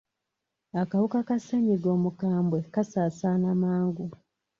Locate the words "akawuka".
0.81-1.19